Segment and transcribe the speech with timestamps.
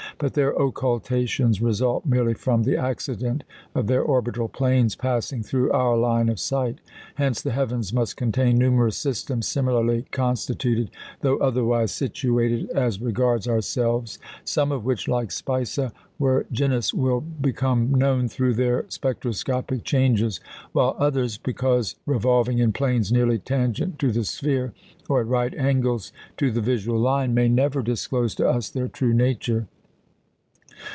[0.19, 5.97] But their occultations result merely from the accident of their orbital planes passing through our
[5.97, 6.77] line of sight;
[7.15, 10.91] hence the heavens must contain numerous systems similarly constituted,
[11.21, 18.27] though otherwise situated as regards ourselves, some of which, like Spica Virginis, will become known
[18.27, 20.39] through their spectroscopic changes,
[20.71, 24.71] while others, because revolving in planes nearly tangent to the sphere,
[25.09, 29.15] or at right angles to the visual line, may never disclose to us their true
[29.15, 29.65] nature.